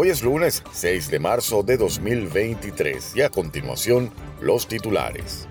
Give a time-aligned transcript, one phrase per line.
[0.00, 5.48] Hoy es lunes 6 de marzo de 2023 y a continuación los titulares.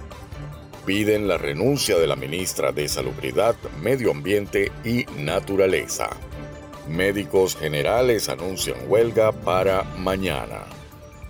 [0.85, 6.11] Piden la renuncia de la ministra de Salubridad, Medio Ambiente y Naturaleza.
[6.87, 10.63] Médicos generales anuncian huelga para mañana.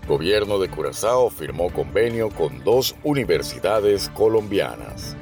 [0.08, 5.18] Gobierno de Curazao firmó convenio con dos universidades colombianas.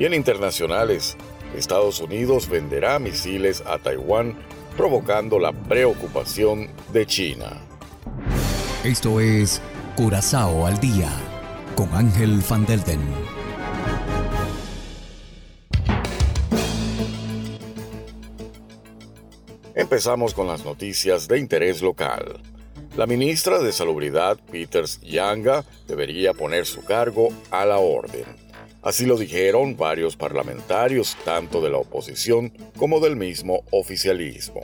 [0.00, 1.16] Y en internacionales,
[1.56, 4.34] Estados Unidos venderá misiles a Taiwán
[4.76, 7.62] provocando la preocupación de China.
[8.84, 9.60] Esto es
[9.96, 11.10] Curazao al día
[11.74, 13.00] con Ángel Van Delden.
[19.74, 22.40] Empezamos con las noticias de interés local.
[22.96, 28.49] La ministra de Salubridad, Peters Yanga, debería poner su cargo a la orden.
[28.82, 34.62] Así lo dijeron varios parlamentarios, tanto de la oposición como del mismo oficialismo.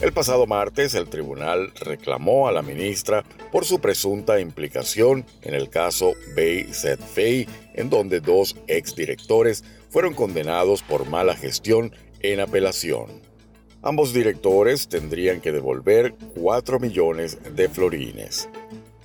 [0.00, 5.68] El pasado martes el tribunal reclamó a la ministra por su presunta implicación en el
[5.68, 13.20] caso Bay en donde dos exdirectores fueron condenados por mala gestión en apelación.
[13.82, 18.48] Ambos directores tendrían que devolver 4 millones de florines.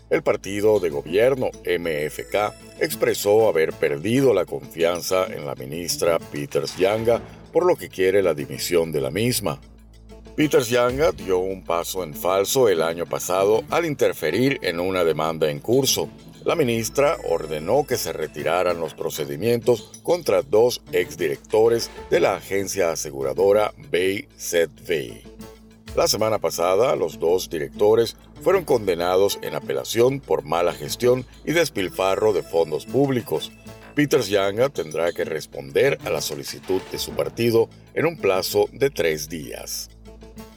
[0.09, 7.21] El partido de gobierno MFK expresó haber perdido la confianza en la ministra Peters Yanga,
[7.51, 9.59] por lo que quiere la dimisión de la misma.
[10.37, 15.49] Peters Yanga dio un paso en falso el año pasado al interferir en una demanda
[15.49, 16.07] en curso.
[16.45, 23.73] La ministra ordenó que se retiraran los procedimientos contra dos exdirectores de la agencia aseguradora
[23.91, 24.27] Bay
[25.97, 32.33] la semana pasada, los dos directores fueron condenados en apelación por mala gestión y despilfarro
[32.33, 33.51] de fondos públicos.
[33.95, 38.89] Peters Yanga tendrá que responder a la solicitud de su partido en un plazo de
[38.89, 39.89] tres días.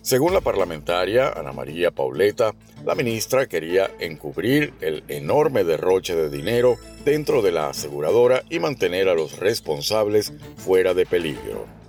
[0.02, 2.54] Según la parlamentaria Ana María Pauleta,
[2.84, 9.08] la ministra quería encubrir el enorme derroche de dinero dentro de la aseguradora y mantener
[9.08, 11.79] a los responsables fuera de peligro.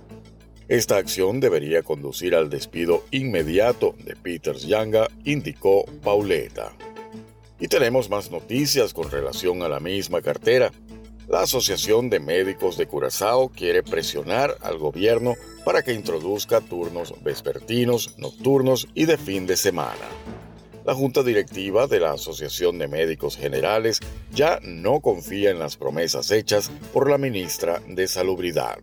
[0.72, 6.72] Esta acción debería conducir al despido inmediato de Peters Yanga, indicó Pauleta.
[7.60, 10.72] Y tenemos más noticias con relación a la misma cartera.
[11.28, 15.34] La Asociación de Médicos de Curazao quiere presionar al gobierno
[15.66, 20.08] para que introduzca turnos vespertinos, nocturnos y de fin de semana.
[20.86, 24.00] La Junta Directiva de la Asociación de Médicos Generales
[24.32, 28.78] ya no confía en las promesas hechas por la ministra de Salubridad.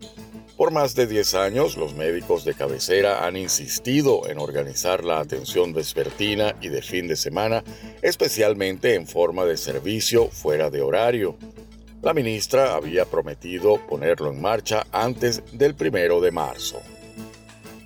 [0.60, 5.72] Por más de 10 años, los médicos de cabecera han insistido en organizar la atención
[5.72, 7.64] vespertina y de fin de semana,
[8.02, 11.38] especialmente en forma de servicio fuera de horario.
[12.02, 16.82] La ministra había prometido ponerlo en marcha antes del primero de marzo.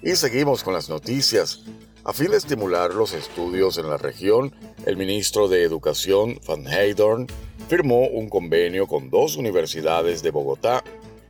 [0.01, 1.61] Y seguimos con las noticias.
[2.03, 4.51] A fin de estimular los estudios en la región,
[4.87, 7.27] el ministro de Educación, Van Heydorn,
[7.69, 10.83] firmó un convenio con dos universidades de Bogotá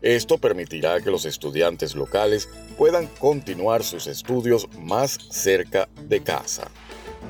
[0.04, 6.70] esto permitirá que los estudiantes locales puedan continuar sus estudios más cerca de casa.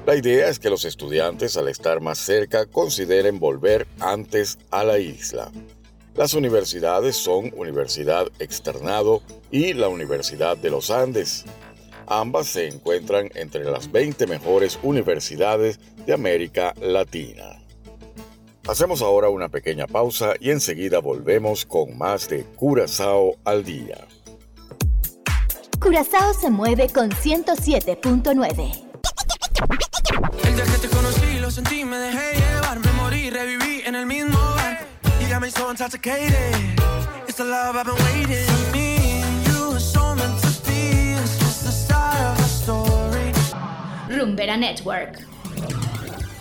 [0.07, 4.97] La idea es que los estudiantes al estar más cerca consideren volver antes a la
[4.97, 5.51] isla.
[6.15, 11.45] Las universidades son Universidad Externado y la Universidad de los Andes.
[12.07, 17.62] Ambas se encuentran entre las 20 mejores universidades de América Latina.
[18.65, 24.07] Hacemos ahora una pequeña pausa y enseguida volvemos con más de Curazao al día.
[25.81, 28.85] Curazao se mueve con 107.9.
[30.45, 34.05] El día que te conocí, lo sentí, me dejé llevar, me morí, reviví en el
[34.05, 34.79] mismo bar.
[35.19, 36.55] You got me so intoxicated.
[37.27, 38.45] It's the love I've been waiting.
[38.45, 41.15] For me, you so meant to be.
[41.21, 43.33] It's just the start of a story.
[44.07, 45.32] Rumbera Network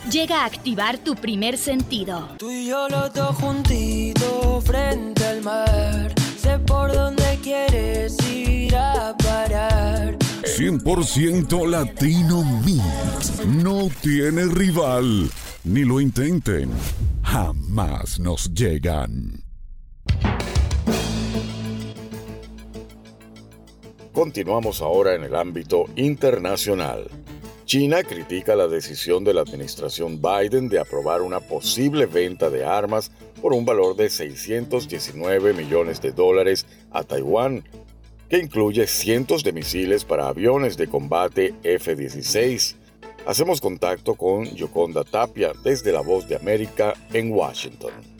[0.09, 2.29] llega a activar tu primer sentido.
[2.37, 6.13] Tú y yo los dos juntitos frente al mar.
[6.37, 10.17] Sé por dónde quieres ir a parar.
[10.43, 13.45] 100% Latino Mix.
[13.45, 15.29] No tiene rival.
[15.63, 16.69] Ni lo intenten.
[17.23, 19.43] Jamás nos llegan.
[24.11, 27.09] Continuamos ahora en el ámbito internacional.
[27.73, 33.09] China critica la decisión de la administración Biden de aprobar una posible venta de armas
[33.41, 37.63] por un valor de 619 millones de dólares a Taiwán,
[38.29, 42.75] que incluye cientos de misiles para aviones de combate F-16.
[43.25, 48.12] Hacemos contacto con Yoconda Tapia desde La Voz de América en Washington.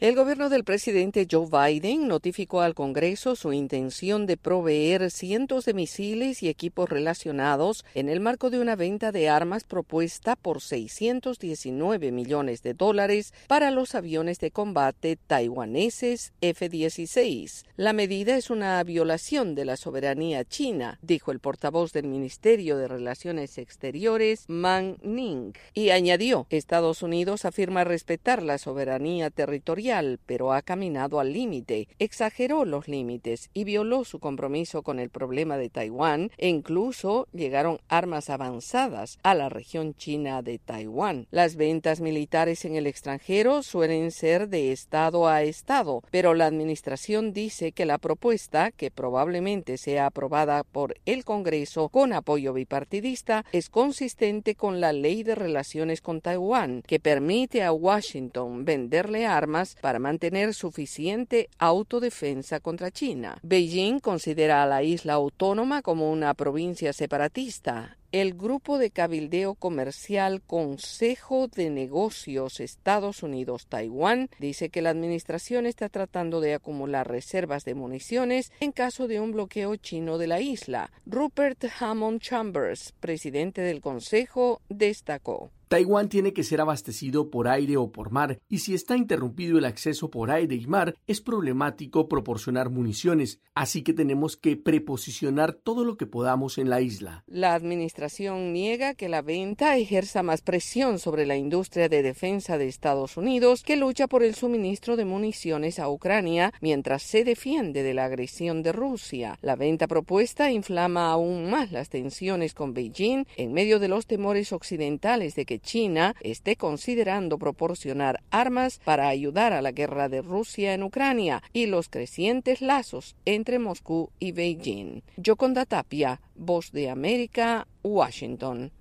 [0.00, 5.74] El gobierno del presidente Joe Biden notificó al Congreso su intención de proveer cientos de
[5.74, 12.12] misiles y equipos relacionados en el marco de una venta de armas propuesta por 619
[12.12, 17.66] millones de dólares para los aviones de combate taiwaneses F-16.
[17.76, 22.88] La medida es una violación de la soberanía china, dijo el portavoz del Ministerio de
[22.88, 29.89] Relaciones Exteriores, Man Ning, y añadió, Estados Unidos afirma respetar la soberanía territorial
[30.24, 35.56] pero ha caminado al límite, exageró los límites y violó su compromiso con el problema
[35.56, 41.26] de Taiwán e incluso llegaron armas avanzadas a la región china de Taiwán.
[41.32, 47.32] Las ventas militares en el extranjero suelen ser de estado a estado, pero la administración
[47.32, 53.70] dice que la propuesta, que probablemente sea aprobada por el Congreso con apoyo bipartidista, es
[53.70, 59.98] consistente con la ley de relaciones con Taiwán, que permite a Washington venderle armas para
[59.98, 63.38] mantener suficiente autodefensa contra China.
[63.42, 70.42] Beijing considera a la isla autónoma como una provincia separatista el grupo de cabildeo comercial
[70.42, 77.76] Consejo de Negocios Estados Unidos-Taiwán dice que la administración está tratando de acumular reservas de
[77.76, 80.90] municiones en caso de un bloqueo chino de la isla.
[81.06, 85.52] Rupert Hammond Chambers, presidente del Consejo, destacó.
[85.70, 89.64] Taiwán tiene que ser abastecido por aire o por mar, y si está interrumpido el
[89.64, 95.84] acceso por aire y mar, es problemático proporcionar municiones, así que tenemos que preposicionar todo
[95.84, 97.22] lo que podamos en la isla.
[97.28, 102.66] La administración niega que la venta ejerza más presión sobre la industria de defensa de
[102.66, 107.94] Estados Unidos, que lucha por el suministro de municiones a Ucrania mientras se defiende de
[107.94, 109.38] la agresión de Rusia.
[109.40, 114.52] La venta propuesta inflama aún más las tensiones con Beijing en medio de los temores
[114.52, 120.74] occidentales de que China esté considerando proporcionar armas para ayudar a la guerra de Rusia
[120.74, 125.02] en Ucrania y los crecientes lazos entre Moscú y Beijing.
[125.16, 128.72] Yoconda Tapia, Voz de América, Washington.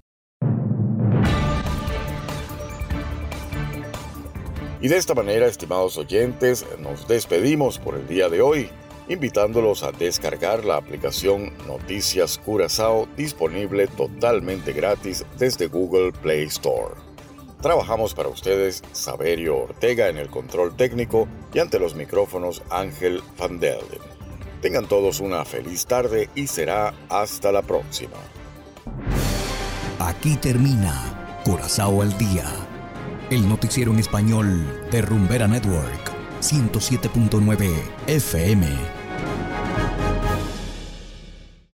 [4.82, 8.70] Y de esta manera, estimados oyentes, nos despedimos por el día de hoy
[9.10, 16.96] invitándolos a descargar la aplicación Noticias Curazao disponible totalmente gratis desde Google Play Store.
[17.62, 23.60] Trabajamos para ustedes Saberio Ortega en el control técnico y ante los micrófonos Ángel Van.
[24.62, 28.18] Tengan todos una feliz tarde y será hasta la próxima.
[30.00, 32.46] Aquí termina Curazao al día,
[33.30, 37.70] el noticiero en español de Rumbera Network 107.9
[38.08, 38.99] FM.